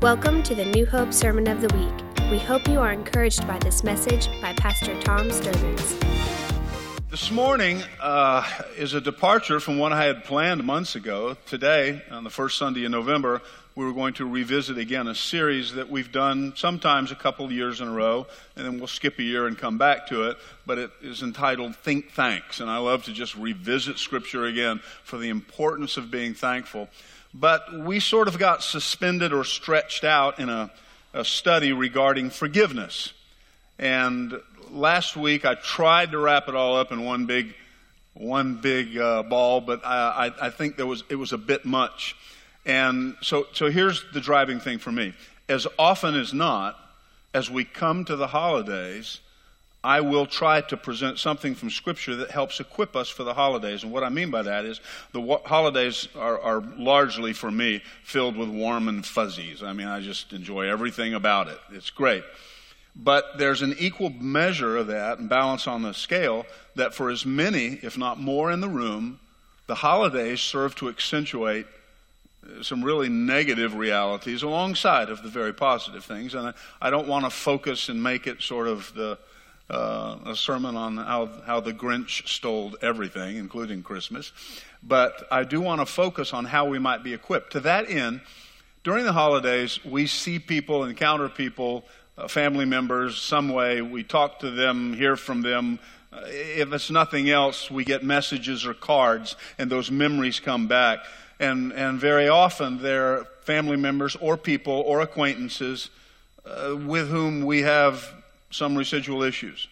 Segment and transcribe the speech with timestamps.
[0.00, 2.30] Welcome to the New Hope Sermon of the Week.
[2.30, 5.98] We hope you are encouraged by this message by Pastor Tom Stearns.
[7.10, 11.36] This morning uh, is a departure from what I had planned months ago.
[11.46, 13.42] Today, on the first Sunday in November,
[13.74, 17.80] we were going to revisit again a series that we've done sometimes a couple years
[17.80, 20.38] in a row, and then we'll skip a year and come back to it.
[20.64, 25.18] But it is entitled Think Thanks, and I love to just revisit Scripture again for
[25.18, 26.88] the importance of being thankful.
[27.38, 30.72] But we sort of got suspended or stretched out in a,
[31.14, 33.12] a study regarding forgiveness.
[33.78, 34.40] And
[34.72, 37.54] last week I tried to wrap it all up in one big,
[38.14, 41.64] one big uh, ball, but I, I, I think there was it was a bit
[41.64, 42.16] much.
[42.66, 45.14] And so, so here's the driving thing for me.
[45.48, 46.76] As often as not,
[47.32, 49.20] as we come to the holidays,
[49.88, 53.84] I will try to present something from Scripture that helps equip us for the holidays.
[53.84, 58.36] And what I mean by that is the holidays are, are, largely, for me, filled
[58.36, 59.62] with warm and fuzzies.
[59.62, 61.58] I mean, I just enjoy everything about it.
[61.72, 62.22] It's great.
[62.94, 67.24] But there's an equal measure of that and balance on the scale that for as
[67.24, 69.20] many, if not more, in the room,
[69.68, 71.66] the holidays serve to accentuate
[72.44, 76.34] uh, some really negative realities alongside of the very positive things.
[76.34, 79.18] And I, I don't want to focus and make it sort of the
[79.70, 84.32] uh, a sermon on how, how the Grinch stole everything, including Christmas.
[84.82, 87.52] But I do want to focus on how we might be equipped.
[87.52, 88.20] To that end,
[88.84, 91.84] during the holidays, we see people, encounter people,
[92.16, 93.82] uh, family members, some way.
[93.82, 95.78] We talk to them, hear from them.
[96.12, 101.00] Uh, if it's nothing else, we get messages or cards, and those memories come back.
[101.38, 105.90] And, and very often, they're family members or people or acquaintances
[106.46, 108.12] uh, with whom we have
[108.50, 109.68] some residual issues.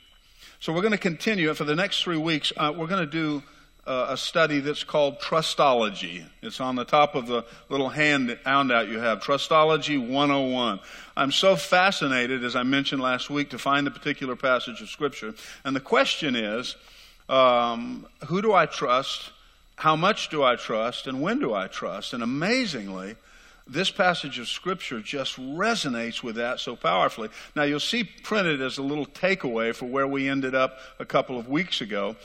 [0.61, 1.53] So we're going to continue.
[1.55, 3.43] For the next three weeks, uh, we're going to do
[3.87, 6.25] uh, a study that's called Trustology.
[6.43, 10.81] It's on the top of the little hand handout you have, Trustology 101.
[11.17, 15.35] I'm so fascinated, as I mentioned last week, to find the particular passage of Scripture.
[15.65, 16.75] And the question is,
[17.29, 19.31] um, who do I trust?
[19.77, 21.07] How much do I trust?
[21.07, 22.13] And when do I trust?
[22.13, 23.17] And amazingly,
[23.67, 27.29] this passage of Scripture just resonates with that so powerfully.
[27.55, 31.39] Now, you'll see printed as a little takeaway for where we ended up a couple
[31.39, 32.17] of weeks ago.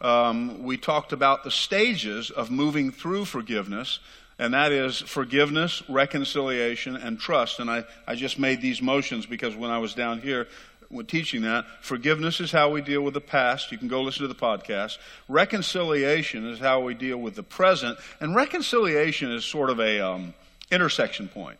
[0.00, 3.98] Um, we talked about the stages of moving through forgiveness,
[4.38, 7.60] and that is forgiveness, reconciliation, and trust.
[7.60, 10.48] And I, I just made these motions because when I was down here,
[10.90, 11.64] when teaching that.
[11.80, 13.70] Forgiveness is how we deal with the past.
[13.70, 14.98] You can go listen to the podcast.
[15.28, 17.98] Reconciliation is how we deal with the present.
[18.18, 20.34] And reconciliation is sort of a, um,
[20.70, 21.58] intersection point.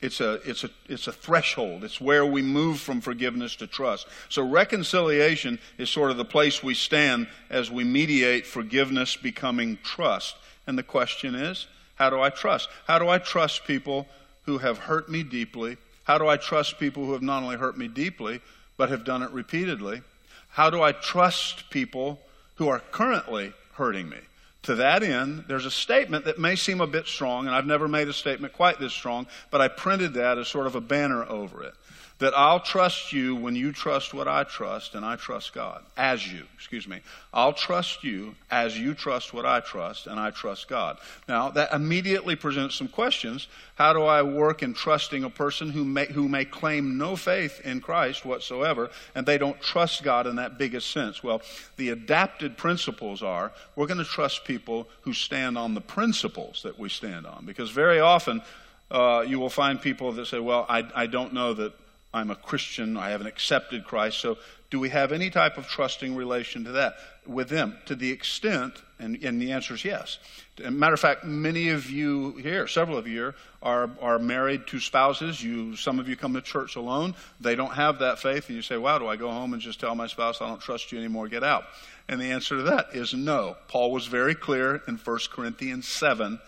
[0.00, 1.82] It's a, it's, a, it's a threshold.
[1.82, 4.06] It's where we move from forgiveness to trust.
[4.28, 10.36] So reconciliation is sort of the place we stand as we mediate forgiveness becoming trust.
[10.68, 11.66] And the question is,
[11.96, 12.68] how do I trust?
[12.86, 14.06] How do I trust people
[14.42, 15.78] who have hurt me deeply?
[16.04, 18.40] How do I trust people who have not only hurt me deeply,
[18.76, 20.02] but have done it repeatedly?
[20.50, 22.20] How do I trust people
[22.54, 24.18] who are currently hurting me?
[24.62, 27.88] To that end, there's a statement that may seem a bit strong, and I've never
[27.88, 31.24] made a statement quite this strong, but I printed that as sort of a banner
[31.24, 31.74] over it
[32.18, 35.84] that I'll trust you when you trust what I trust and I trust God.
[35.96, 37.00] As you, excuse me.
[37.32, 40.98] I'll trust you as you trust what I trust and I trust God.
[41.28, 43.46] Now, that immediately presents some questions.
[43.76, 47.60] How do I work in trusting a person who may, who may claim no faith
[47.64, 51.22] in Christ whatsoever and they don't trust God in that biggest sense?
[51.22, 51.40] Well,
[51.76, 56.80] the adapted principles are we're going to trust people who stand on the principles that
[56.80, 58.42] we stand on because very often
[58.90, 61.72] uh, you will find people that say, well, I, I don't know that
[62.12, 64.18] I'm a Christian, I haven't accepted Christ.
[64.18, 64.38] So,
[64.70, 66.96] do we have any type of trusting relation to that
[67.26, 67.78] with them?
[67.86, 70.18] To the extent, and, and the answer is yes.
[70.58, 73.32] matter of fact, many of you here, several of you
[73.62, 75.42] are, are married to spouses.
[75.42, 77.14] You, some of you come to church alone.
[77.40, 79.80] They don't have that faith, and you say, Wow, do I go home and just
[79.80, 81.64] tell my spouse, I don't trust you anymore, get out?
[82.08, 83.56] And the answer to that is no.
[83.68, 86.38] Paul was very clear in 1 Corinthians 7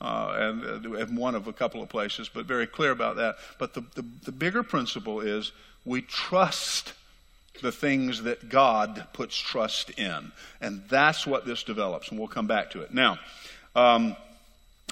[0.00, 3.36] uh, and, uh, and, one of a couple of places, but very clear about that.
[3.58, 5.50] But the, the, the bigger principle is
[5.84, 6.92] we trust
[7.62, 10.32] the things that God puts trust in.
[10.60, 12.94] And that's what this develops, and we'll come back to it.
[12.94, 13.18] Now,
[13.74, 14.16] um,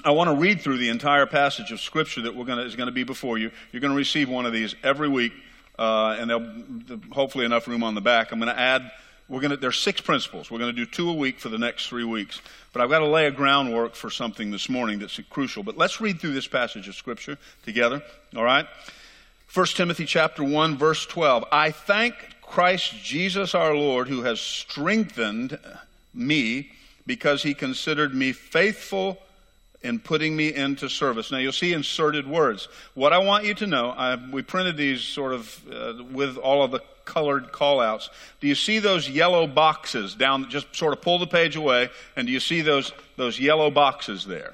[0.03, 2.87] I want to read through the entire passage of Scripture that we're gonna, is going
[2.87, 3.51] to be before you.
[3.71, 5.33] You're going to receive one of these every week,
[5.79, 8.31] uh, and there'll hopefully enough room on the back.
[8.31, 8.91] I'm going to add
[9.29, 10.49] we're going to, there's six principles.
[10.49, 12.41] We're going to do two a week for the next three weeks.
[12.71, 15.63] But I've got to lay a groundwork for something this morning that's crucial.
[15.63, 18.01] But let's read through this passage of Scripture together.
[18.35, 18.65] All right?
[19.53, 21.45] 1 Timothy chapter 1, verse 12.
[21.51, 25.59] I thank Christ Jesus our Lord who has strengthened
[26.13, 26.71] me
[27.05, 29.17] because he considered me faithful
[29.81, 31.31] in putting me into service.
[31.31, 32.67] Now you'll see inserted words.
[32.93, 36.63] What I want you to know, I, we printed these sort of uh, with all
[36.63, 38.09] of the colored callouts.
[38.39, 40.49] Do you see those yellow boxes down?
[40.49, 44.25] Just sort of pull the page away, and do you see those those yellow boxes
[44.25, 44.53] there?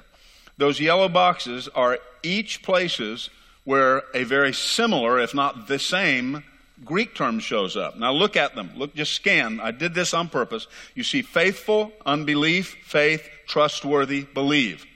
[0.56, 3.28] Those yellow boxes are each places
[3.64, 6.44] where a very similar, if not the same,
[6.84, 7.96] Greek term shows up.
[7.96, 8.70] Now look at them.
[8.76, 9.60] Look, just scan.
[9.60, 10.66] I did this on purpose.
[10.94, 14.86] You see faithful, unbelief, faith, trustworthy, believe.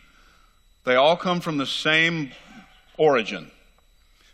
[0.84, 2.30] They all come from the same
[2.96, 3.50] origin.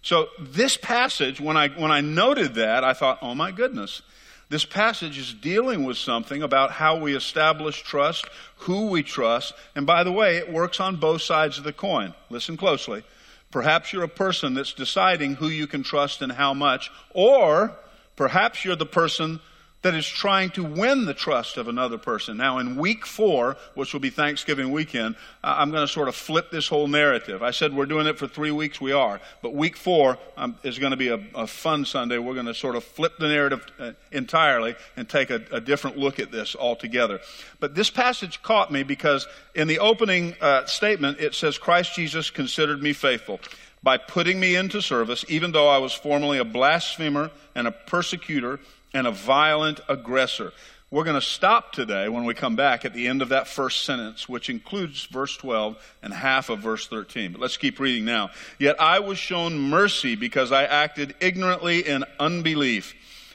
[0.04, 4.02] So this passage, when I, when I noted that, I thought, oh my goodness,
[4.50, 8.26] this passage is dealing with something about how we establish trust,
[8.58, 12.12] who we trust, and by the way, it works on both sides of the coin.
[12.28, 13.02] Listen closely.
[13.50, 17.74] Perhaps you're a person that's deciding who you can trust and how much, or
[18.14, 19.40] perhaps you're the person
[19.84, 22.38] that is trying to win the trust of another person.
[22.38, 26.50] Now, in week four, which will be Thanksgiving weekend, I'm going to sort of flip
[26.50, 27.42] this whole narrative.
[27.42, 29.20] I said we're doing it for three weeks, we are.
[29.42, 32.16] But week four um, is going to be a, a, fun Sunday.
[32.16, 35.98] We're going to sort of flip the narrative uh, entirely and take a, a, different
[35.98, 37.20] look at this altogether.
[37.60, 42.30] But this passage caught me because in the opening uh, statement, it says, Christ Jesus
[42.30, 43.38] considered me faithful
[43.82, 48.60] by putting me into service, even though I was formerly a blasphemer and a persecutor
[48.94, 50.52] and a violent aggressor.
[50.90, 53.82] We're going to stop today when we come back at the end of that first
[53.82, 57.32] sentence, which includes verse 12 and half of verse 13.
[57.32, 58.30] But let's keep reading now.
[58.60, 62.94] Yet I was shown mercy because I acted ignorantly in unbelief.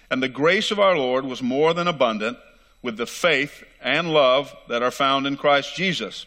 [0.09, 2.37] And the grace of our Lord was more than abundant
[2.81, 6.25] with the faith and love that are found in Christ Jesus.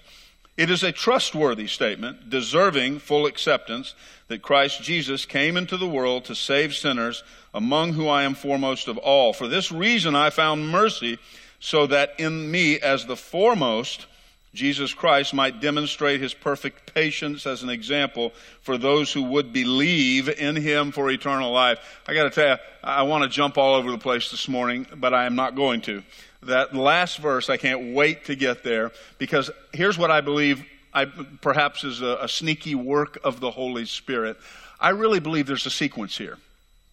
[0.57, 3.95] It is a trustworthy statement, deserving full acceptance,
[4.29, 7.23] that Christ Jesus came into the world to save sinners
[7.55, 9.33] among whom I am foremost of all.
[9.33, 11.19] For this reason I found mercy,
[11.59, 14.07] so that in me, as the foremost,
[14.53, 20.29] Jesus Christ might demonstrate his perfect patience as an example for those who would believe
[20.29, 21.79] in him for eternal life.
[22.07, 24.87] I got to tell you, I want to jump all over the place this morning,
[24.95, 26.03] but I am not going to.
[26.45, 31.07] That last verse, I can't wait to get there because here's what I believe I,
[31.07, 34.37] perhaps is a, a sneaky work of the Holy Spirit.
[34.79, 36.37] I really believe there's a sequence here.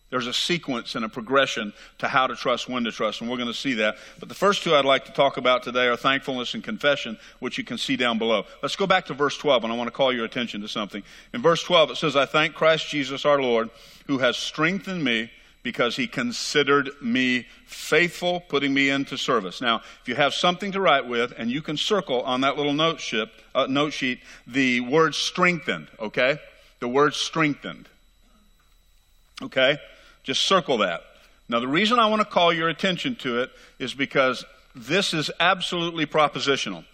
[0.10, 3.38] There's a sequence and a progression to how to trust, when to trust, and we're
[3.38, 3.98] going to see that.
[4.20, 7.60] But the first two I'd like to talk about today are thankfulness and confession, which
[7.60, 8.46] you can see down below.
[8.64, 11.04] Let's go back to verse 12, and I want to call your attention to something.
[11.34, 13.70] In verse 12, it says, I thank Christ Jesus our Lord,
[14.08, 15.30] who has strengthened me
[15.64, 19.62] because he considered me faithful, putting me into service.
[19.62, 22.74] Now, if you have something to write with, and you can circle on that little
[22.74, 26.40] note, ship, uh, note sheet the word strengthened, okay?
[26.80, 27.88] The word strengthened.
[29.42, 29.78] Okay?
[30.24, 31.02] Just circle that.
[31.48, 34.46] Now, the reason I want to call your attention to it is because
[34.76, 36.86] this is absolutely propositional.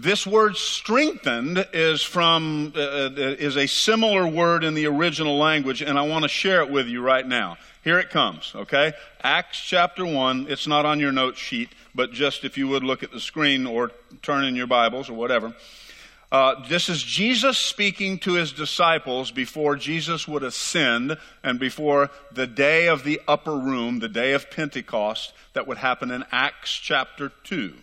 [0.00, 5.82] This word strengthened is from, uh, uh, is a similar word in the original language,
[5.82, 7.56] and I want to share it with you right now.
[7.82, 8.92] Here it comes, okay?
[9.24, 10.46] Acts chapter 1.
[10.48, 13.66] It's not on your note sheet, but just if you would look at the screen
[13.66, 13.90] or
[14.22, 15.52] turn in your Bibles or whatever.
[16.30, 22.46] Uh, this is Jesus speaking to his disciples before Jesus would ascend and before the
[22.46, 27.32] day of the upper room, the day of Pentecost, that would happen in Acts chapter
[27.42, 27.74] 2.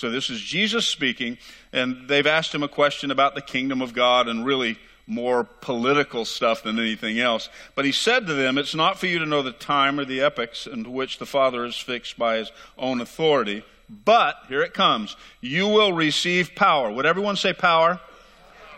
[0.00, 1.38] So this is Jesus speaking,
[1.72, 6.24] and they've asked him a question about the kingdom of God and really more political
[6.24, 7.48] stuff than anything else.
[7.74, 10.22] But he said to them, It's not for you to know the time or the
[10.22, 15.16] epochs into which the Father is fixed by his own authority but, here it comes,
[15.40, 16.90] you will receive power.
[16.90, 18.00] Would everyone say power?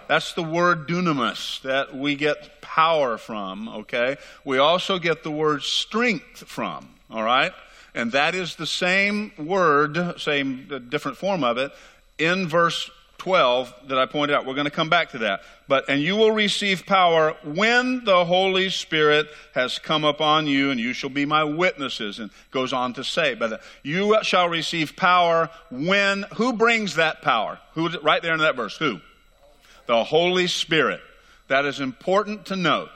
[0.08, 4.16] That's the word dunamis that we get power from, okay?
[4.44, 7.52] We also get the word strength from, all right?
[7.94, 11.72] And that is the same word, same uh, different form of it,
[12.18, 12.90] in verse
[13.22, 14.46] 12 that I pointed out.
[14.46, 15.42] We're going to come back to that.
[15.68, 20.80] But, and you will receive power when the Holy Spirit has come upon you, and
[20.80, 22.18] you shall be my witnesses.
[22.18, 27.22] And goes on to say, but uh, you shall receive power when, who brings that
[27.22, 27.60] power?
[27.74, 29.00] Who, right there in that verse, who?
[29.86, 31.00] The Holy Spirit.
[31.46, 32.90] That is important to note.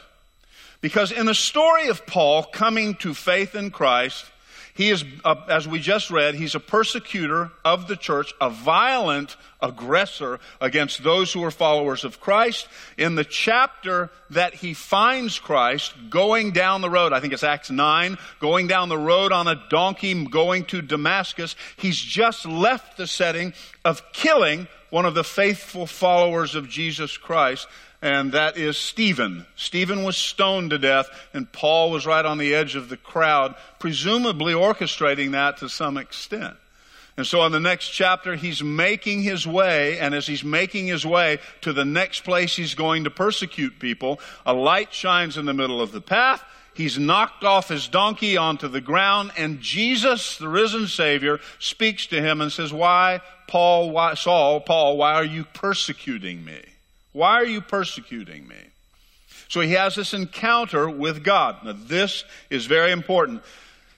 [0.80, 4.24] Because in the story of Paul coming to faith in Christ,
[4.76, 9.36] he is, uh, as we just read, he's a persecutor of the church, a violent
[9.62, 12.68] aggressor against those who are followers of Christ.
[12.98, 17.70] In the chapter that he finds Christ going down the road, I think it's Acts
[17.70, 23.06] 9, going down the road on a donkey going to Damascus, he's just left the
[23.06, 27.68] setting of killing one of the faithful followers of Jesus Christ
[28.00, 29.44] and that is Stephen.
[29.54, 33.56] Stephen was stoned to death, and Paul was right on the edge of the crowd,
[33.78, 36.56] presumably orchestrating that to some extent.
[37.18, 41.04] And so in the next chapter, he's making his way, and as he's making his
[41.04, 45.52] way to the next place he's going to persecute people, a light shines in the
[45.52, 46.42] middle of the path.
[46.76, 52.20] He's knocked off his donkey onto the ground, and Jesus, the risen Savior, speaks to
[52.20, 56.60] him and says, Why, Paul, why, Saul, Paul, why are you persecuting me?
[57.12, 58.56] Why are you persecuting me?
[59.48, 61.64] So he has this encounter with God.
[61.64, 63.42] Now, this is very important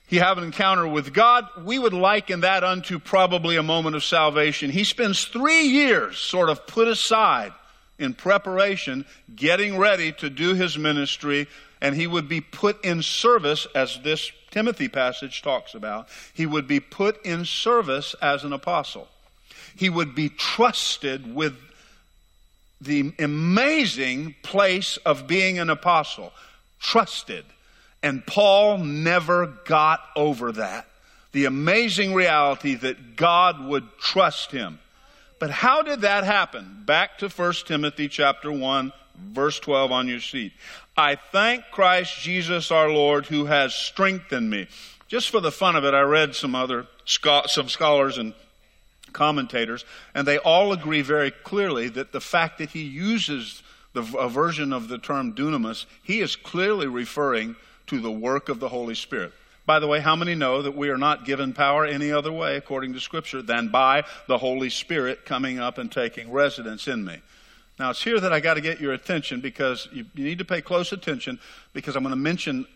[0.09, 1.47] he have an encounter with God.
[1.63, 4.71] We would liken that unto probably a moment of salvation.
[4.71, 7.53] He spends three years sort of put aside
[7.99, 9.05] in preparation,
[9.35, 11.47] getting ready to do his ministry,
[11.81, 16.07] and he would be put in service, as this Timothy passage talks about.
[16.33, 19.07] He would be put in service as an apostle.
[19.75, 21.57] He would be trusted with
[22.81, 26.33] the amazing place of being an apostle.
[26.79, 27.45] Trusted
[28.01, 30.87] and Paul never got over that.
[31.31, 34.79] The amazing reality that God would trust him.
[35.37, 36.83] But how did that happen?
[36.85, 38.91] Back to 1 Timothy chapter 1,
[39.31, 40.53] verse 12 on your seat.
[40.97, 44.67] I thank Christ Jesus our Lord who has strengthened me.
[45.07, 48.33] Just for the fun of it, I read some other, some scholars and
[49.13, 54.29] commentators, and they all agree very clearly that the fact that he uses the, a
[54.29, 57.55] version of the term dunamis, he is clearly referring
[57.87, 59.33] to the work of the Holy Spirit.
[59.65, 62.55] By the way, how many know that we are not given power any other way,
[62.55, 67.21] according to Scripture, than by the Holy Spirit coming up and taking residence in me?
[67.79, 70.45] Now, it's here that I got to get your attention because you, you need to
[70.45, 71.39] pay close attention
[71.71, 72.67] because I'm going to mention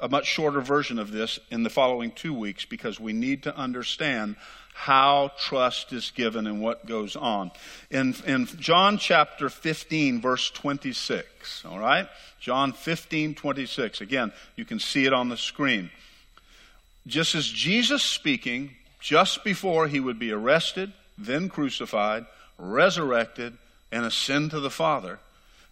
[0.00, 3.56] a much shorter version of this in the following two weeks because we need to
[3.56, 4.34] understand
[4.74, 7.50] how trust is given and what goes on.
[7.90, 12.08] In, in John chapter 15, verse 26, all right?
[12.40, 14.00] John 15, 26.
[14.00, 15.90] Again, you can see it on the screen.
[17.06, 22.26] Just as Jesus speaking, just before he would be arrested, then crucified,
[22.58, 23.56] resurrected,
[23.90, 25.18] and ascend to the Father,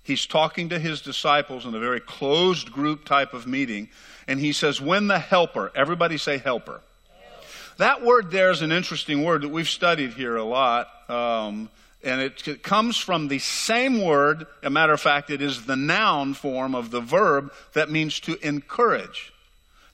[0.03, 3.89] he's talking to his disciples in a very closed group type of meeting,
[4.27, 6.81] and he says, When the Helper, everybody say helper.
[7.79, 10.89] That word there is an interesting word that we've studied here a lot.
[11.11, 11.69] Um,
[12.03, 14.47] and it, it, comes from the same word.
[14.63, 18.39] A matter of fact, it is the noun form of the verb that means to
[18.47, 19.33] encourage.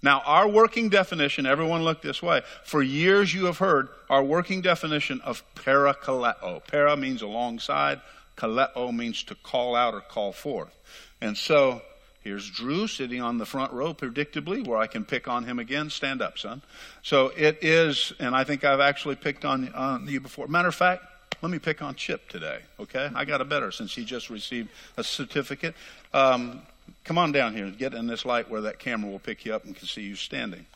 [0.03, 2.43] Now, our working definition, everyone look this way.
[2.65, 6.67] For years you have heard our working definition of parakaleo.
[6.67, 8.01] Para means alongside,
[8.37, 10.75] kaleo means to call out or call forth.
[11.21, 11.83] And so
[12.23, 15.91] Here's Drew sitting on the front row, predictably, where I can pick on him again.
[15.91, 16.63] Stand up, son.
[17.03, 20.47] So it is, and I think I've actually picked on, on you before.
[20.47, 21.05] Matter of fact,
[21.43, 23.11] let me pick on Chip today, okay?
[23.13, 25.75] I got a better since he just received a certificate.
[26.15, 26.63] Um,
[27.05, 27.65] come on down here.
[27.65, 30.03] and Get in this light where that camera will pick you up and can see
[30.03, 30.67] you standing.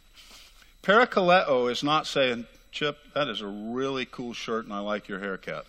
[0.82, 5.18] Parakaleo is not saying, Chip, that is a really cool shirt and I like your
[5.18, 5.66] haircut.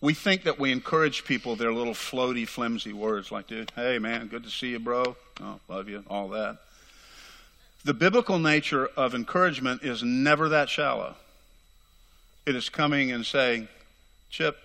[0.00, 4.26] We think that we encourage people their little floaty, flimsy words like, dude, hey man,
[4.26, 5.16] good to see you, bro.
[5.40, 6.58] Oh, love you, all that.
[7.84, 11.16] The biblical nature of encouragement is never that shallow.
[12.44, 13.68] It is coming and saying,
[14.30, 14.56] Chip,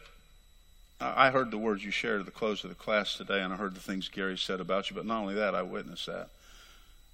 [1.00, 3.58] I heard the words you shared at the close of the class today, and I
[3.58, 6.30] heard the things Gary said about you, but not only that, I witnessed that.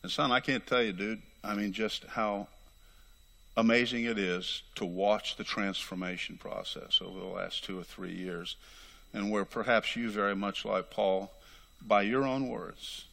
[0.02, 2.48] And son, I can't tell you, dude, I mean, just how
[3.58, 8.56] amazing it is to watch the transformation process over the last two or three years,
[9.14, 11.32] and where perhaps you, very much like Paul,
[11.86, 13.06] by your own words,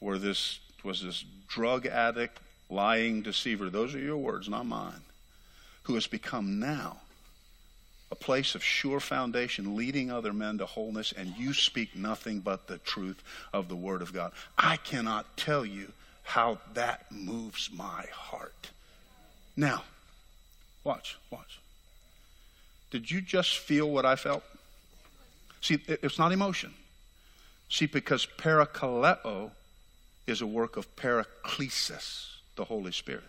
[0.00, 2.38] where this was this drug addict,
[2.68, 5.02] lying deceiver, those are your words, not mine,
[5.84, 6.98] who has become now
[8.10, 12.66] a place of sure foundation, leading other men to wholeness, and you speak nothing but
[12.66, 14.32] the truth of the Word of God.
[14.58, 18.70] I cannot tell you how that moves my heart.
[19.56, 19.84] Now,
[20.84, 21.60] watch, watch.
[22.90, 24.42] Did you just feel what I felt?
[25.60, 26.74] See, it's not emotion.
[27.68, 29.50] See, because parakaleo
[30.26, 32.26] is a work of paraklesis,
[32.56, 33.24] the Holy Spirit.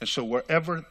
[0.00, 0.84] And so wherever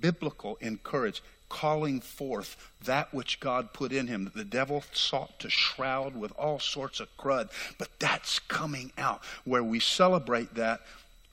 [0.00, 5.50] biblical encourage, calling forth that which God put in him, that the devil sought to
[5.50, 9.22] shroud with all sorts of crud, but that's coming out.
[9.44, 10.80] Where we celebrate that,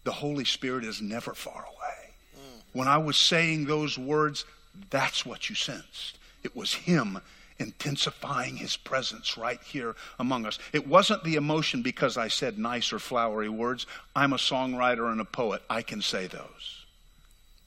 [0.04, 2.14] the Holy Spirit is never far away.
[2.36, 2.62] Mm.
[2.74, 4.46] When I was saying those words,
[4.90, 6.18] that's what you sensed.
[6.44, 7.20] It was Him
[7.60, 10.60] intensifying His presence right here among us.
[10.74, 13.86] It wasn't the emotion because I said nice or flowery words.
[14.16, 15.62] I'm a songwriter and a poet.
[15.70, 16.86] I can say those.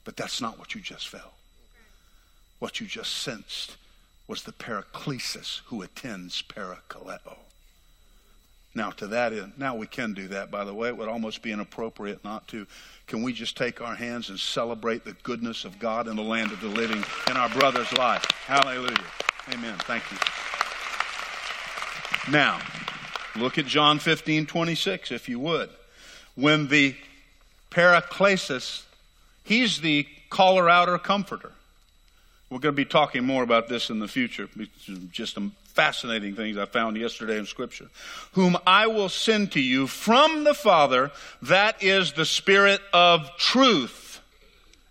[0.04, 1.35] But that's not what you just felt.
[2.66, 3.76] What you just sensed
[4.26, 7.36] was the paraklesis who attends parakaleo.
[8.74, 10.88] Now, to that end, now we can do that, by the way.
[10.88, 12.66] It would almost be inappropriate not to.
[13.06, 16.50] Can we just take our hands and celebrate the goodness of God in the land
[16.50, 18.24] of the living in our brother's life?
[18.46, 18.96] Hallelujah.
[19.52, 19.76] Amen.
[19.82, 20.18] Thank you.
[22.32, 22.58] Now,
[23.36, 25.70] look at John 15, 26, if you would.
[26.34, 26.96] When the
[27.70, 28.82] Paraklesis,
[29.44, 31.52] he's the caller out or comforter.
[32.48, 34.48] We're going to be talking more about this in the future.
[35.10, 37.88] Just some fascinating things I found yesterday in Scripture.
[38.32, 41.10] Whom I will send to you from the Father,
[41.42, 44.20] that is the Spirit of truth.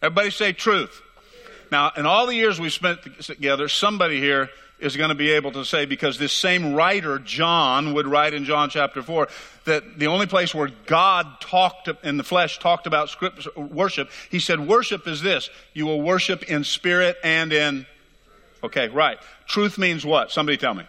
[0.02, 1.02] Everybody say truth.
[1.72, 4.50] Now, in all the years we've spent together, somebody here
[4.86, 8.46] is going to be able to say, because this same writer, John, would write in
[8.46, 9.28] John chapter 4,
[9.66, 14.40] that the only place where God talked in the flesh, talked about script, worship, he
[14.40, 15.50] said, worship is this.
[15.74, 17.86] You will worship in spirit and in.
[18.64, 19.18] Okay, right.
[19.48, 20.32] Truth means what?
[20.32, 20.86] Somebody tell me.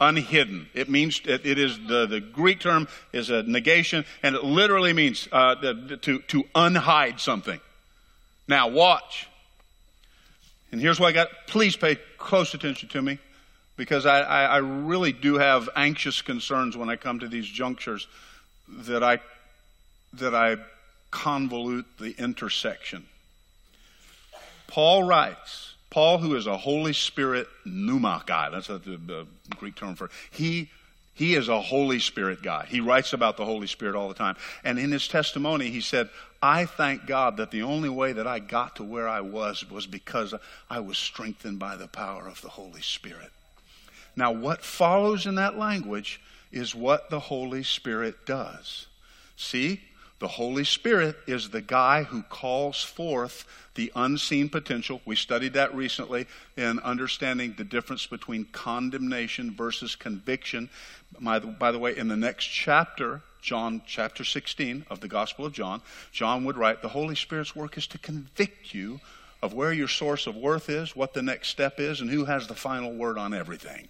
[0.00, 0.68] Unhidden.
[0.74, 4.92] It means, it, it is, the, the Greek term is a negation, and it literally
[4.92, 7.60] means uh, to, to unhide something.
[8.46, 9.28] Now, watch.
[10.76, 11.30] And here's what I got.
[11.46, 13.18] Please pay close attention to me
[13.78, 18.06] because I, I, I, really do have anxious concerns when I come to these junctures
[18.68, 19.20] that I,
[20.12, 20.58] that I
[21.10, 23.06] convolute the intersection.
[24.66, 30.10] Paul writes, Paul, who is a Holy Spirit pneuma guy, that's the Greek term for
[30.30, 30.68] he
[31.16, 32.66] he is a Holy Spirit guy.
[32.68, 34.36] He writes about the Holy Spirit all the time.
[34.62, 36.10] And in his testimony, he said,
[36.42, 39.86] I thank God that the only way that I got to where I was was
[39.86, 40.34] because
[40.68, 43.30] I was strengthened by the power of the Holy Spirit.
[44.14, 46.20] Now, what follows in that language
[46.52, 48.86] is what the Holy Spirit does.
[49.38, 49.80] See,
[50.18, 53.44] the Holy Spirit is the guy who calls forth
[53.74, 55.02] the unseen potential.
[55.04, 60.70] We studied that recently in understanding the difference between condemnation versus conviction.
[61.20, 65.44] By the, by the way, in the next chapter, John chapter 16 of the Gospel
[65.44, 65.82] of John,
[66.12, 69.00] John would write, The Holy Spirit's work is to convict you
[69.42, 72.46] of where your source of worth is, what the next step is, and who has
[72.46, 73.88] the final word on everything.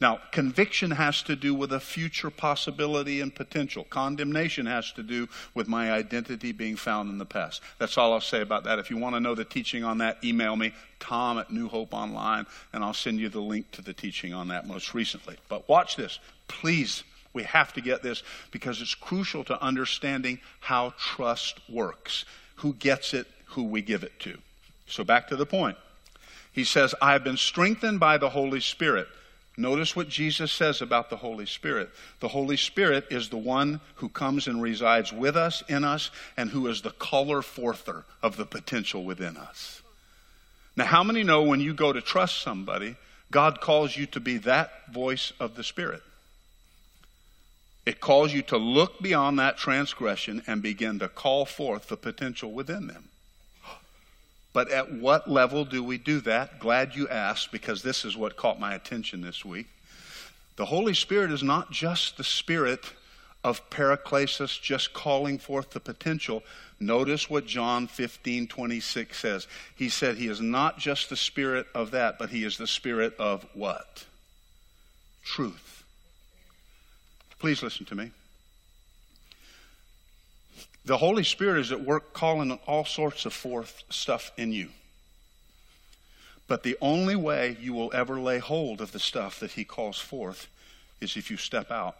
[0.00, 3.84] Now, conviction has to do with a future possibility and potential.
[3.84, 7.60] Condemnation has to do with my identity being found in the past.
[7.78, 8.78] That's all I'll say about that.
[8.78, 11.92] If you want to know the teaching on that, email me, tom at New Hope
[11.92, 15.36] Online, and I'll send you the link to the teaching on that most recently.
[15.50, 16.18] But watch this.
[16.48, 22.24] Please, we have to get this because it's crucial to understanding how trust works.
[22.56, 24.38] Who gets it, who we give it to.
[24.86, 25.76] So back to the point.
[26.52, 29.06] He says, I have been strengthened by the Holy Spirit.
[29.60, 31.90] Notice what Jesus says about the Holy Spirit.
[32.20, 36.48] The Holy Spirit is the one who comes and resides with us, in us, and
[36.48, 39.82] who is the caller forther of the potential within us.
[40.76, 42.96] Now, how many know when you go to trust somebody,
[43.30, 46.02] God calls you to be that voice of the Spirit?
[47.84, 52.50] It calls you to look beyond that transgression and begin to call forth the potential
[52.50, 53.09] within them.
[54.52, 56.58] But at what level do we do that?
[56.58, 59.66] Glad you asked because this is what caught my attention this week.
[60.56, 62.92] The Holy Spirit is not just the spirit
[63.42, 66.42] of paraklesis, just calling forth the potential.
[66.78, 69.46] Notice what John 15, 26 says.
[69.74, 73.14] He said he is not just the spirit of that, but he is the spirit
[73.18, 74.04] of what?
[75.24, 75.84] Truth.
[77.38, 78.10] Please listen to me.
[80.90, 84.70] The Holy Spirit is at work calling all sorts of forth stuff in you.
[86.48, 90.00] But the only way you will ever lay hold of the stuff that He calls
[90.00, 90.48] forth
[91.00, 91.94] is if you step out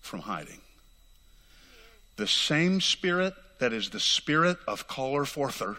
[0.00, 0.62] from hiding.
[2.16, 5.76] The same Spirit that is the Spirit of caller forther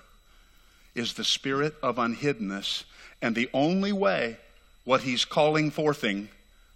[0.94, 2.84] is the Spirit of unhiddenness.
[3.20, 4.38] And the only way
[4.84, 6.30] what He's calling forthing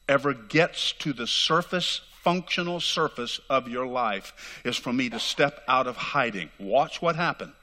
[0.08, 5.63] ever gets to the surface functional surface of your life is for me to step
[5.65, 6.50] out of hiding.
[6.60, 7.54] Watch what happened.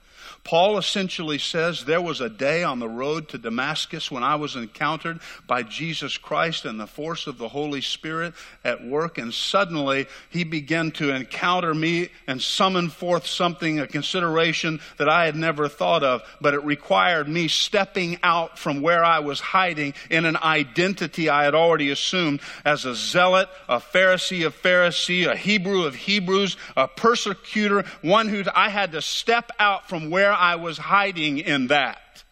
[0.45, 4.57] Paul essentially says there was a day on the road to Damascus when I was
[4.57, 10.07] encountered by Jesus Christ and the force of the Holy Spirit at work, and suddenly
[10.29, 15.67] he began to encounter me and summon forth something, a consideration that I had never
[15.67, 20.37] thought of, but it required me stepping out from where I was hiding in an
[20.37, 25.95] identity I had already assumed as a zealot, a Pharisee of Pharisee, a Hebrew of
[25.95, 31.39] Hebrews, a persecutor, one who I had to step out from where I was hiding
[31.39, 32.25] in that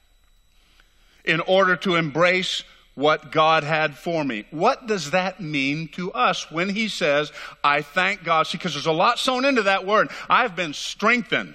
[1.24, 4.44] in order to embrace what God had for me.
[4.50, 7.32] What does that mean to us when He says,
[7.64, 8.46] I thank God?
[8.46, 10.10] See, because there's a lot sewn into that word.
[10.28, 11.54] I've been strengthened.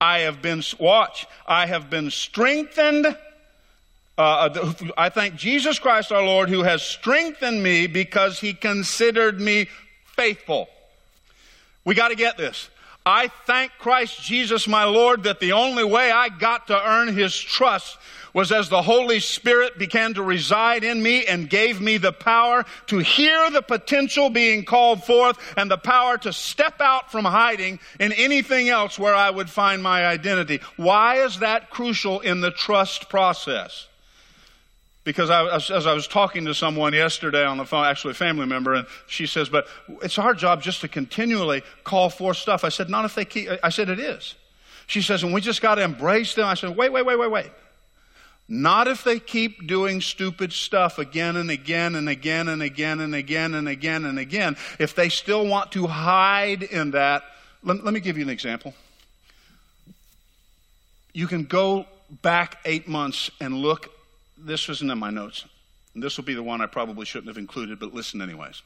[0.00, 3.16] I have been, watch, I have been strengthened
[4.16, 9.68] Uh, I thank Jesus Christ our Lord who has strengthened me because he considered me
[10.14, 10.68] faithful.
[11.84, 12.70] We got to get this.
[13.06, 17.38] I thank Christ Jesus my Lord that the only way I got to earn his
[17.38, 17.98] trust
[18.32, 22.64] was as the Holy Spirit began to reside in me and gave me the power
[22.86, 27.78] to hear the potential being called forth and the power to step out from hiding
[28.00, 30.60] in anything else where I would find my identity.
[30.76, 33.86] Why is that crucial in the trust process?
[35.04, 38.46] Because I, as I was talking to someone yesterday on the phone, actually a family
[38.46, 39.66] member, and she says, but
[40.02, 42.64] it's our job just to continually call for stuff.
[42.64, 44.34] I said, not if they keep, I said, it is.
[44.86, 46.46] She says, and we just got to embrace them.
[46.46, 47.50] I said, wait, wait, wait, wait, wait.
[48.48, 53.14] Not if they keep doing stupid stuff again and again and again and again and
[53.14, 54.56] again and again and again.
[54.78, 57.22] If they still want to hide in that,
[57.62, 58.74] let, let me give you an example.
[61.12, 61.86] You can go
[62.22, 63.90] back eight months and look
[64.44, 65.44] this wasn't in my notes.
[65.94, 68.62] This will be the one I probably shouldn't have included, but listen anyways.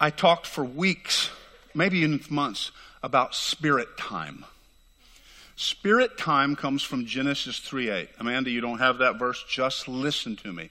[0.00, 1.30] I talked for weeks,
[1.74, 2.72] maybe even months,
[3.02, 4.44] about spirit time.
[5.56, 8.08] Spirit time comes from Genesis 3 8.
[8.18, 9.44] Amanda, you don't have that verse?
[9.48, 10.70] Just listen to me.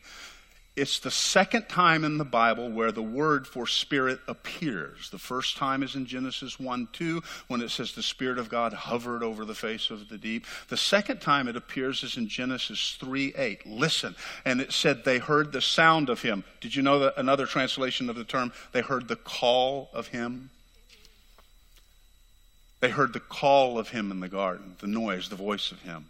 [0.79, 5.09] It's the second time in the Bible where the word for spirit appears.
[5.09, 8.71] The first time is in Genesis 1 2, when it says the Spirit of God
[8.71, 10.45] hovered over the face of the deep.
[10.69, 13.67] The second time it appears is in Genesis 3 8.
[13.67, 14.15] Listen.
[14.45, 16.45] And it said they heard the sound of him.
[16.61, 18.53] Did you know that another translation of the term?
[18.71, 20.49] They heard the call of him.
[22.79, 26.05] They heard the call of him in the garden, the noise, the voice of him.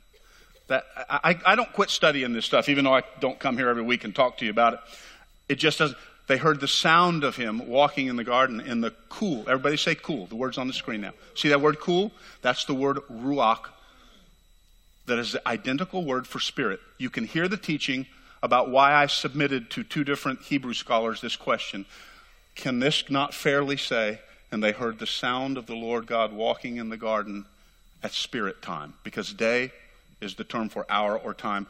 [0.70, 3.84] That I, I don't quit studying this stuff, even though I don't come here every
[3.84, 4.80] week and talk to you about it.
[5.50, 5.98] It just doesn't.
[6.28, 9.42] They heard the sound of him walking in the garden in the cool.
[9.50, 10.28] Everybody say cool.
[10.28, 11.14] The word's on the screen now.
[11.34, 12.12] See that word cool?
[12.44, 13.66] That's the word ruach.
[15.08, 16.80] That is the identical word for spirit.
[17.00, 18.06] You can hear the teaching
[18.44, 21.88] about why I submitted to two different Hebrew scholars this question.
[22.54, 24.20] Can this not fairly say,
[24.52, 27.46] and they heard the sound of the Lord God walking in the garden
[28.04, 28.94] at spirit time?
[29.04, 29.72] Because day
[30.22, 31.68] is the term for hour or time.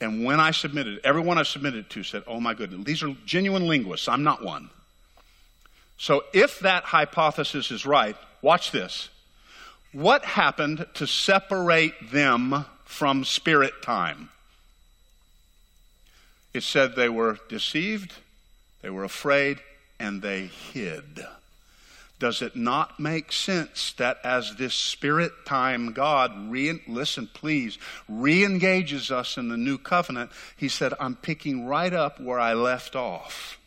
[0.00, 3.66] And when I submitted, everyone I submitted to said, oh my goodness, these are genuine
[3.66, 4.08] linguists.
[4.08, 4.70] I'm not one.
[5.98, 9.10] So if that hypothesis is right, watch this.
[9.92, 14.30] What happened to separate them from spirit time?
[16.54, 18.14] It said they were deceived,
[18.82, 19.58] they were afraid,
[19.98, 21.24] and they hid
[22.20, 27.78] does it not make sense that as this spirit time God, re- listen please,
[28.08, 32.52] re engages us in the new covenant, he said, I'm picking right up where I
[32.52, 33.58] left off.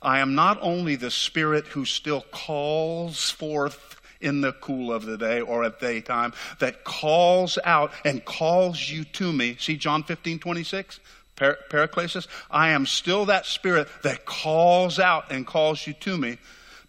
[0.00, 5.18] I am not only the spirit who still calls forth in the cool of the
[5.18, 9.56] day or at daytime, that calls out and calls you to me.
[9.58, 11.00] See John 15, 26?
[11.36, 12.28] Par- Paraklesis.
[12.50, 16.38] I am still that spirit that calls out and calls you to me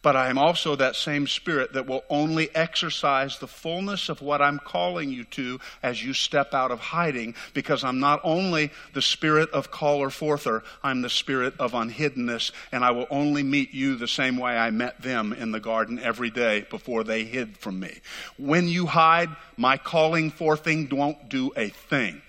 [0.02, 4.42] but I am also that same spirit that will only exercise the fullness of what
[4.42, 9.02] I'm calling you to as you step out of hiding, because I'm not only the
[9.02, 13.96] spirit of caller forther, I'm the spirit of unhiddenness, and I will only meet you
[13.96, 17.80] the same way I met them in the garden every day before they hid from
[17.80, 18.00] me.
[18.38, 22.22] When you hide, my calling forthing won't do a thing.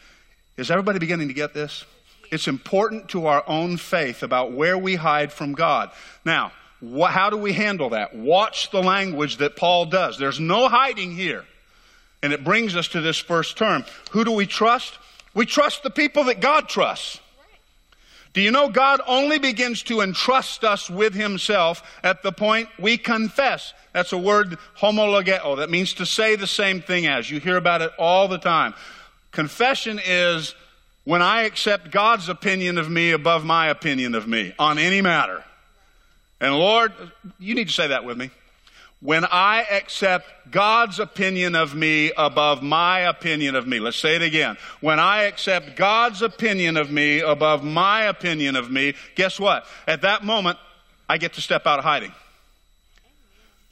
[0.56, 1.84] Is everybody beginning to get this?
[2.30, 5.90] It's important to our own faith about where we hide from God.
[6.24, 8.14] Now, how do we handle that?
[8.14, 10.18] Watch the language that Paul does.
[10.18, 11.44] There's no hiding here.
[12.22, 13.84] And it brings us to this first term.
[14.10, 14.98] Who do we trust?
[15.34, 17.20] We trust the people that God trusts.
[18.32, 22.96] Do you know God only begins to entrust us with Himself at the point we
[22.96, 23.74] confess?
[23.92, 27.30] That's a word, homologeo, that means to say the same thing as.
[27.30, 28.74] You hear about it all the time.
[29.32, 30.54] Confession is
[31.04, 35.44] when I accept God's opinion of me above my opinion of me on any matter.
[36.42, 36.92] And Lord,
[37.38, 38.30] you need to say that with me.
[39.00, 43.80] When I accept God's opinion of me above my opinion of me.
[43.80, 44.56] Let's say it again.
[44.80, 49.66] When I accept God's opinion of me above my opinion of me, guess what?
[49.86, 50.58] At that moment,
[51.08, 52.12] I get to step out of hiding.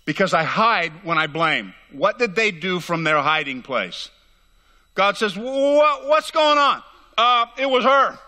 [0.04, 1.74] Because I hide when I blame.
[1.92, 4.11] What did they do from their hiding place?
[4.94, 6.83] God says, What's going on?
[7.18, 8.18] Uh, it was her.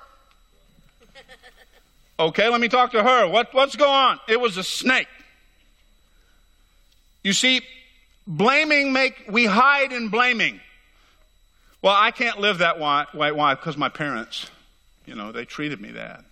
[2.22, 3.26] Okay, let me talk to her.
[3.26, 4.20] What, what's going on?
[4.28, 5.08] It was a snake.
[7.24, 7.62] You see,
[8.28, 10.60] blaming make, we hide in blaming.
[11.82, 13.32] Well, I can't live that way.
[13.32, 13.54] Why?
[13.54, 14.48] Because my parents,
[15.04, 16.24] you know, they treated me that.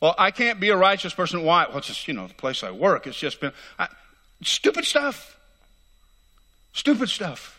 [0.00, 1.42] Well, I can't be a righteous person.
[1.42, 1.66] Why?
[1.66, 3.06] Well, it's just, you know, the place I work.
[3.06, 3.88] It's just been I,
[4.42, 5.38] stupid stuff.
[6.72, 7.55] Stupid stuff.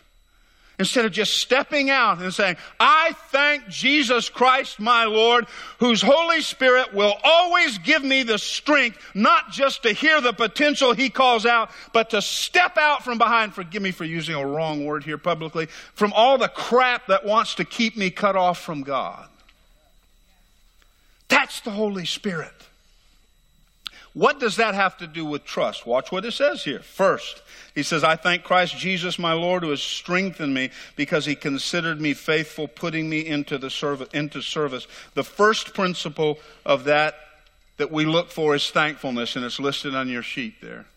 [0.79, 5.47] Instead of just stepping out and saying, I thank Jesus Christ, my Lord,
[5.79, 10.93] whose Holy Spirit will always give me the strength, not just to hear the potential
[10.93, 14.85] He calls out, but to step out from behind, forgive me for using a wrong
[14.85, 18.83] word here publicly, from all the crap that wants to keep me cut off from
[18.83, 19.27] God.
[21.27, 22.53] That's the Holy Spirit.
[24.17, 25.85] What does that have to do with trust?
[25.85, 26.79] Watch what it says here.
[26.79, 27.43] First,
[27.75, 32.01] he says, I thank Christ Jesus my Lord who has strengthened me because he considered
[32.01, 34.87] me faithful, putting me into the service, into service.
[35.13, 37.13] The first principle of that
[37.77, 40.87] that we look for is thankfulness, and it's listed on your sheet there.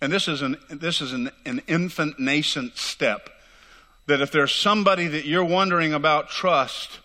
[0.00, 3.30] And this is an, this is an, an infant nascent step.
[4.06, 6.98] That if there's somebody that you're wondering about trust,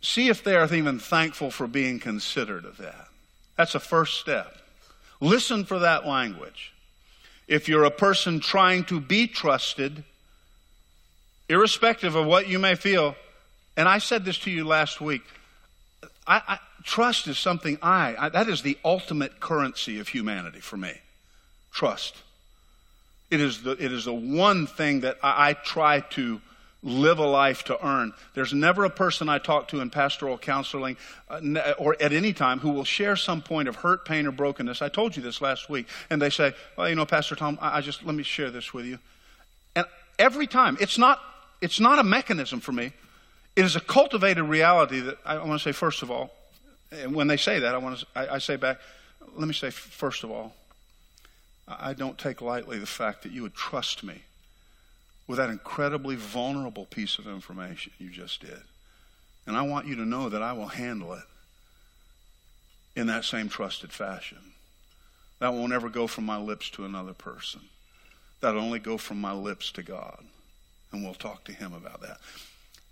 [0.00, 3.06] see if they are even thankful for being considered of that.
[3.56, 4.62] That's a first step.
[5.20, 6.72] Listen for that language.
[7.46, 10.04] If you're a person trying to be trusted,
[11.48, 13.16] irrespective of what you may feel,
[13.76, 15.22] and I said this to you last week,
[16.26, 20.76] I, I, trust is something I, I, that is the ultimate currency of humanity for
[20.76, 20.92] me.
[21.72, 22.16] Trust.
[23.30, 26.40] It is the, it is the one thing that I, I try to
[26.84, 28.12] live a life to earn.
[28.34, 30.96] There's never a person I talk to in pastoral counseling
[31.30, 34.82] uh, or at any time who will share some point of hurt, pain, or brokenness.
[34.82, 35.86] I told you this last week.
[36.10, 38.74] And they say, well, you know, Pastor Tom, I, I just, let me share this
[38.74, 38.98] with you.
[39.74, 39.86] And
[40.18, 41.20] every time, it's not,
[41.62, 42.92] it's not a mechanism for me.
[43.56, 46.32] It is a cultivated reality that I want to say, first of all,
[46.92, 48.78] and when they say that, I want to, I, I say back,
[49.36, 50.54] let me say, first of all,
[51.66, 54.22] I don't take lightly the fact that you would trust me
[55.26, 58.60] with that incredibly vulnerable piece of information you just did.
[59.46, 61.24] And I want you to know that I will handle it
[62.96, 64.38] in that same trusted fashion.
[65.40, 67.60] That won't ever go from my lips to another person.
[68.40, 70.24] That'll only go from my lips to God.
[70.92, 72.18] And we'll talk to Him about that.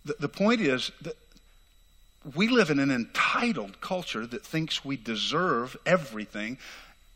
[0.05, 1.16] The, the point is that
[2.35, 6.59] we live in an entitled culture that thinks we deserve everything,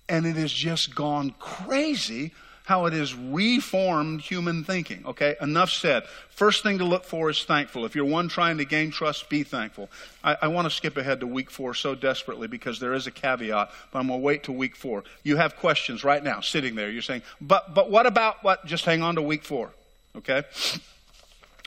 [0.09, 2.33] and it has just gone crazy
[2.66, 5.05] how it is reformed human thinking.
[5.07, 6.02] Okay, enough said.
[6.31, 7.85] First thing to look for is thankful.
[7.85, 9.88] If you're one trying to gain trust, be thankful.
[10.24, 13.12] I, I want to skip ahead to week four so desperately because there is a
[13.12, 15.05] caveat, but I'm going to wait to week four.
[15.22, 16.90] You have questions right now sitting there.
[16.90, 18.66] You're saying, but, but what about what?
[18.66, 19.70] Just hang on to week four.
[20.16, 20.42] Okay?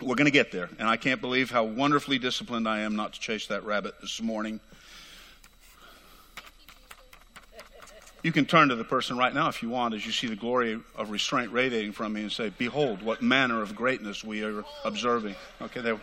[0.01, 0.69] We're going to get there.
[0.79, 4.21] And I can't believe how wonderfully disciplined I am not to chase that rabbit this
[4.21, 4.59] morning.
[8.23, 10.35] You can turn to the person right now if you want as you see the
[10.35, 14.63] glory of restraint radiating from me and say, Behold, what manner of greatness we are
[14.83, 15.35] observing.
[15.61, 15.99] Okay, there.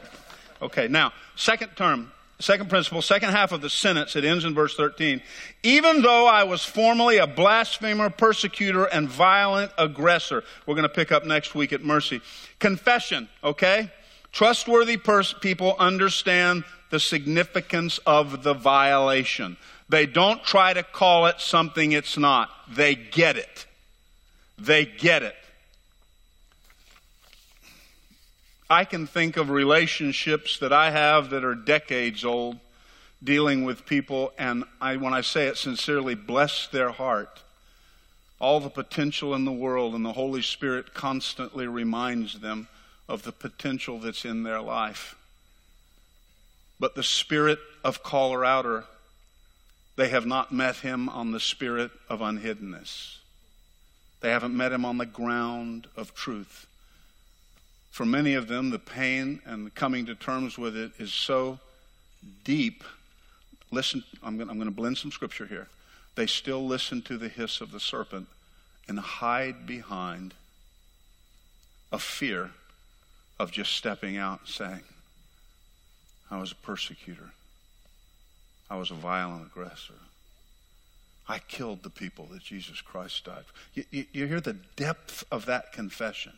[0.62, 4.74] Okay, now, second term, second principle, second half of the sentence, it ends in verse
[4.76, 5.20] 13.
[5.62, 10.42] Even though I was formerly a blasphemer, persecutor, and violent aggressor.
[10.64, 12.22] We're going to pick up next week at Mercy.
[12.58, 13.90] Confession, okay?
[14.32, 19.56] Trustworthy pers- people understand the significance of the violation.
[19.88, 22.50] They don't try to call it something it's not.
[22.68, 23.66] They get it.
[24.58, 25.36] They get it.
[28.68, 32.58] I can think of relationships that I have that are decades old
[33.22, 37.42] dealing with people, and I, when I say it sincerely, bless their heart.
[38.40, 42.68] All the potential in the world, and the Holy Spirit constantly reminds them
[43.08, 45.16] of the potential that's in their life.
[46.78, 48.84] But the spirit of caller outer
[49.96, 53.18] they have not met him on the spirit of unhiddenness.
[54.20, 56.66] They haven't met him on the ground of truth.
[57.90, 61.58] For many of them, the pain and the coming to terms with it is so
[62.44, 62.84] deep.
[63.70, 65.68] Listen, I'm going, I'm going to blend some scripture here.
[66.14, 68.28] They still listen to the hiss of the serpent
[68.88, 70.34] and hide behind
[71.90, 72.50] a fear
[73.38, 74.82] of just stepping out and saying,
[76.30, 77.32] I was a persecutor.
[78.68, 79.94] I was a violent aggressor.
[81.28, 83.54] I killed the people that Jesus Christ died for.
[83.74, 86.32] You, you, you hear the depth of that confession.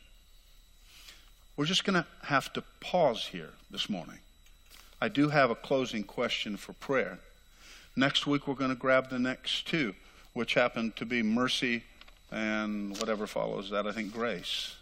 [1.56, 4.18] We're just going to have to pause here this morning.
[5.00, 7.18] I do have a closing question for prayer.
[7.96, 9.94] Next week, we're going to grab the next two,
[10.32, 11.82] which happen to be mercy
[12.30, 14.76] and whatever follows that, I think grace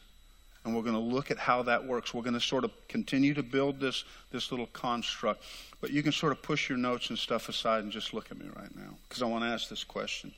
[0.67, 2.13] and we're going to look at how that works.
[2.13, 4.03] We're going to sort of continue to build this,
[4.33, 5.45] this little construct.
[5.81, 8.39] But you can sort of push your notes and stuff aside and just look at
[8.39, 10.33] me right now because I want to ask this question.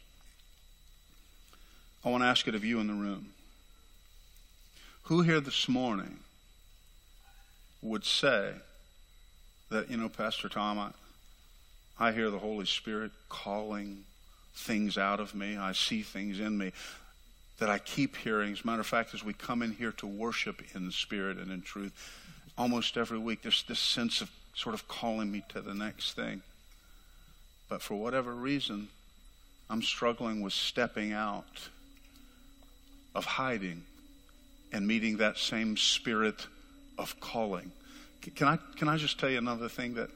[2.05, 3.33] I want to ask it of you in the room.
[5.05, 6.19] Who here this morning
[7.81, 8.53] would say
[9.71, 10.91] that, you know, Pastor Tom, I,
[11.99, 14.05] I hear the Holy Spirit calling
[14.55, 16.73] things out of me, I see things in me
[17.59, 18.53] that I keep hearing.
[18.53, 21.51] As a matter of fact, as we come in here to worship in spirit and
[21.51, 21.93] in truth,
[22.57, 26.43] almost every week there's this sense of sort of calling me to the next thing.
[27.69, 28.89] But for whatever reason,
[29.71, 31.69] I'm struggling with stepping out
[33.15, 33.83] of hiding
[34.73, 36.47] and meeting that same spirit
[36.99, 37.73] of calling.
[38.35, 40.11] Can I, can I just tell you another thing that,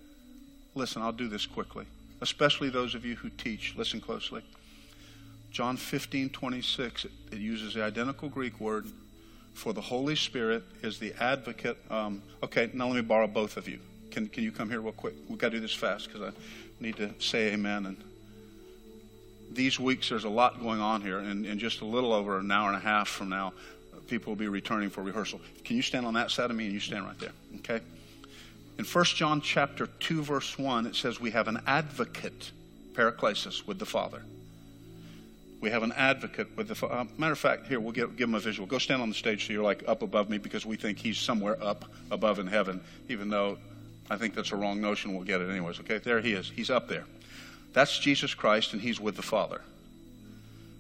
[0.75, 1.87] listen, I'll do this quickly,
[2.21, 3.75] especially those of you who teach.
[3.77, 4.43] Listen closely.
[5.53, 8.87] John 15, 26, it, uses the identical Greek word
[9.53, 11.77] for the Holy Spirit is the advocate.
[11.91, 13.79] Um, okay, now let me borrow both of you.
[14.11, 15.13] Can, can you come here real quick?
[15.29, 16.33] We've got to do this fast because I
[16.81, 17.85] need to say amen.
[17.85, 17.97] And
[19.51, 21.19] these weeks, there's a lot going on here.
[21.19, 23.53] And in just a little over an hour and a half from now,
[24.09, 25.39] people will be returning for rehearsal.
[25.65, 27.33] Can you stand on that side of me and you stand right there?
[27.59, 27.81] Okay?
[28.79, 32.53] In 1 John chapter 2, verse 1, it says, We have an advocate,
[32.95, 34.23] Paraklesis, with the Father.
[35.63, 37.69] We have an advocate with the uh, matter of fact.
[37.69, 38.67] Here, we'll give, give him a visual.
[38.67, 41.19] Go stand on the stage so you're like up above me because we think he's
[41.19, 43.59] somewhere up above in heaven, even though
[44.11, 45.15] I think that's a wrong notion.
[45.15, 45.79] We'll get it anyways.
[45.79, 46.51] Okay, there he is.
[46.51, 47.05] He's up there.
[47.73, 49.61] That's Jesus Christ, and he's with the Father.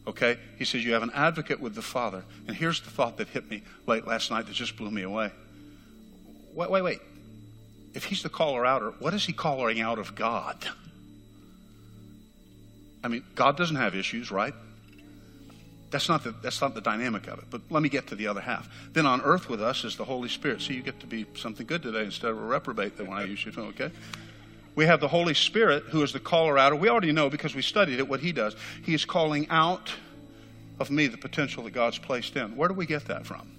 [0.08, 0.36] Okay?
[0.58, 2.24] He says, You have an advocate with the Father.
[2.48, 5.30] And here's the thought that hit me late last night that just blew me away.
[6.54, 7.00] Wait, wait, wait.
[7.94, 10.66] If he's the caller outer, what is he calling out of God?
[13.04, 14.54] I mean, God doesn't have issues, right?
[15.92, 17.44] That's not, the, that's not the dynamic of it.
[17.50, 18.66] But let me get to the other half.
[18.94, 20.62] Then on earth with us is the Holy Spirit.
[20.62, 23.24] See, you get to be something good today instead of a reprobate that when I
[23.24, 23.90] use you, okay?
[24.74, 26.78] We have the Holy Spirit who is the caller out.
[26.81, 28.57] We already know because we studied it what he does.
[28.85, 29.92] He is calling out
[30.81, 32.57] of me the potential that God's placed in.
[32.57, 33.52] Where do we get that from?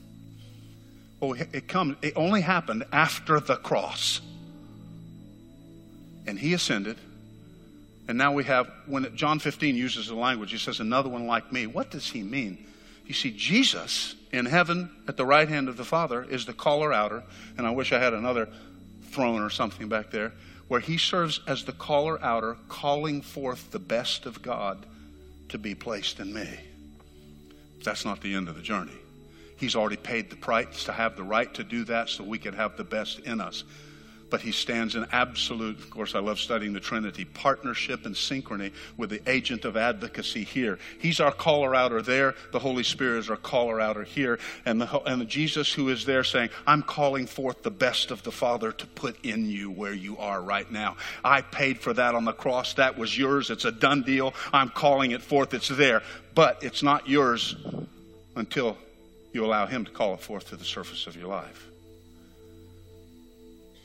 [1.20, 1.98] Well, it comes.
[2.02, 4.22] It only happened after the cross,
[6.26, 6.98] and he ascended.
[8.08, 11.52] And now we have, when John 15 uses the language, he says, another one like
[11.52, 11.68] me.
[11.68, 12.66] What does he mean?
[13.06, 16.92] You see, Jesus in heaven at the right hand of the Father is the caller
[16.92, 17.24] outer,
[17.58, 18.50] and I wish I had another
[19.12, 20.34] throne or something back there,
[20.68, 24.86] where he serves as the caller outer, calling forth the best of God
[25.50, 26.50] to be placed in me.
[27.84, 28.94] That's not the end of the journey.
[29.58, 32.54] He's already paid the price to have the right to do that so we can
[32.54, 33.64] have the best in us
[34.34, 38.72] but he stands in absolute, of course, I love studying the Trinity, partnership and synchrony
[38.98, 40.80] with the agent of advocacy here.
[40.98, 42.34] He's our caller outer there.
[42.52, 44.40] The Holy Spirit is our caller outer here.
[44.66, 48.24] And, the, and the Jesus who is there saying, I'm calling forth the best of
[48.24, 50.98] the Father to put in you where you are right now.
[51.24, 52.74] I paid for that on the cross.
[52.74, 53.52] That was yours.
[53.52, 54.34] It's a done deal.
[54.52, 55.54] I'm calling it forth.
[55.54, 56.02] It's there.
[56.34, 57.56] But it's not yours
[58.36, 58.80] until
[59.32, 61.70] you allow Him to call it forth to the surface of your life.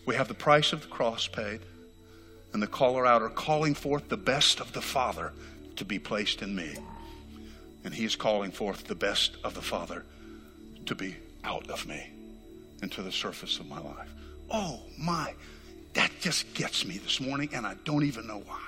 [0.08, 1.60] We have the price of the cross paid,
[2.54, 5.34] and the caller out are calling forth the best of the Father
[5.76, 6.76] to be placed in me.
[7.84, 10.06] And He is calling forth the best of the Father
[10.86, 12.08] to be out of me
[12.80, 14.08] into the surface of my life.
[14.50, 15.34] Oh my,
[15.92, 18.62] that just gets me this morning, and I don't even know why.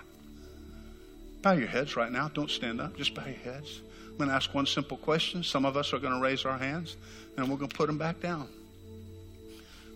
[1.40, 2.28] Bow your heads right now.
[2.28, 2.98] Don't stand up.
[2.98, 3.80] Just bow your heads.
[4.10, 5.42] I'm going to ask one simple question.
[5.42, 6.98] Some of us are going to raise our hands,
[7.38, 8.46] and we're going to put them back down.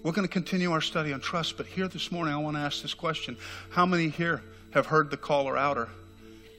[0.05, 2.61] We're going to continue our study on trust, but here this morning I want to
[2.61, 3.38] ask this question.
[3.71, 4.43] How many here
[4.75, 5.88] have heard the caller outer?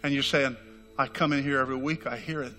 [0.02, 0.58] And you're saying,
[0.98, 2.54] I come in here every week, I hear it.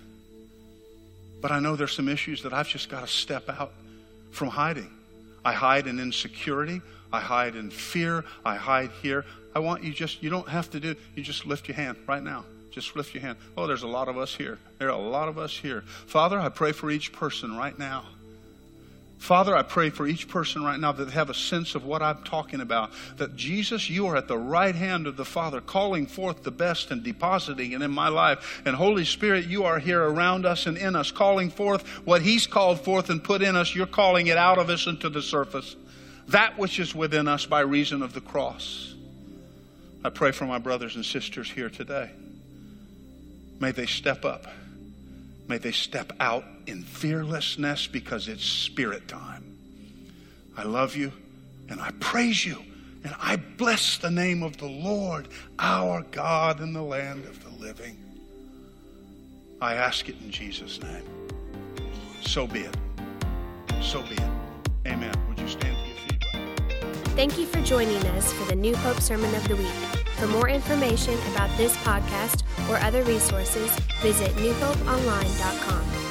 [1.43, 3.73] But I know there's some issues that I've just got to step out
[4.31, 4.89] from hiding.
[5.45, 6.81] I hide in insecurity.
[7.13, 8.25] I hide in fear.
[8.45, 9.25] I hide here.
[9.57, 12.23] I want you just, you don't have to do, you just lift your hand right
[12.23, 12.45] now.
[12.71, 13.39] Just lift your hand.
[13.57, 14.61] Oh, there's a lot of us here.
[14.79, 15.81] There are a lot of us here.
[16.07, 18.05] Father, I pray for each person right now.
[19.19, 22.23] Father, I pray for each person right now that have a sense of what I'm
[22.23, 22.91] talking about.
[23.17, 26.91] That Jesus, you are at the right hand of the Father, calling forth the best
[26.91, 28.63] and depositing it in my life.
[28.65, 32.47] And Holy Spirit, you are here around us and in us, calling forth what He's
[32.47, 33.75] called forth and put in us.
[33.75, 35.77] You're calling it out of us into the surface.
[36.29, 38.95] That which is within us by reason of the cross.
[40.05, 42.11] I pray for my brothers and sisters here today.
[43.59, 44.47] May they step up.
[45.49, 49.45] May they step out in fearlessness because it's spirit time.
[50.57, 51.13] I love you
[51.69, 52.59] and I praise you
[53.05, 55.29] and I bless the name of the Lord,
[55.59, 57.97] our God in the land of the living.
[59.61, 61.05] I ask it in Jesus' name.
[62.21, 62.77] So be it.
[63.81, 64.31] So be it.
[64.87, 65.15] Amen.
[65.29, 66.25] Would you stand to your feet?
[67.15, 70.06] Thank you for joining us for the New Hope Sermon of the Week.
[70.17, 76.06] For more information about this podcast or other resources, visit newhopeonline.com.